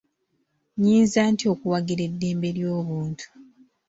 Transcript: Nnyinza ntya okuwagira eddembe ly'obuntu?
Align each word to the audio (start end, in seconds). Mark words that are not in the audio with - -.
Nnyinza 0.75 1.21
ntya 1.31 1.47
okuwagira 1.53 2.01
eddembe 2.09 2.49
ly'obuntu? 2.57 3.25